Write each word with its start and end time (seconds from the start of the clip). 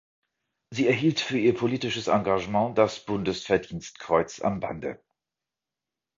Sie 0.71 0.87
erhielt 0.87 1.19
für 1.19 1.37
ihr 1.37 1.53
politisches 1.53 2.07
Engagement 2.07 2.75
das 2.75 3.05
Bundesverdienstkreuz 3.05 4.41
am 4.41 4.59
Bande. 4.59 4.99